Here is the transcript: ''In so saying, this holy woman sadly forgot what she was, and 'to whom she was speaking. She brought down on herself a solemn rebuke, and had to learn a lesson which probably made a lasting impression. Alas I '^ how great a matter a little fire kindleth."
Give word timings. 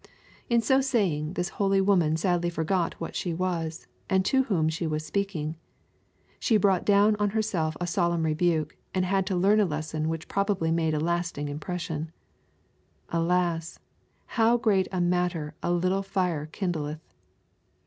''In 0.49 0.63
so 0.63 0.81
saying, 0.81 1.33
this 1.33 1.49
holy 1.61 1.79
woman 1.79 2.17
sadly 2.17 2.49
forgot 2.49 2.95
what 2.95 3.15
she 3.15 3.35
was, 3.35 3.85
and 4.09 4.25
'to 4.25 4.45
whom 4.45 4.67
she 4.67 4.87
was 4.87 5.05
speaking. 5.05 5.57
She 6.39 6.57
brought 6.57 6.85
down 6.87 7.15
on 7.17 7.29
herself 7.37 7.77
a 7.79 7.85
solemn 7.85 8.23
rebuke, 8.23 8.75
and 8.95 9.05
had 9.05 9.27
to 9.27 9.35
learn 9.35 9.59
a 9.59 9.65
lesson 9.65 10.09
which 10.09 10.27
probably 10.27 10.71
made 10.71 10.95
a 10.95 10.99
lasting 10.99 11.49
impression. 11.49 12.09
Alas 13.09 13.77
I 13.77 14.31
'^ 14.31 14.35
how 14.37 14.57
great 14.57 14.87
a 14.91 14.99
matter 14.99 15.53
a 15.61 15.71
little 15.71 16.01
fire 16.01 16.47
kindleth." 16.47 17.11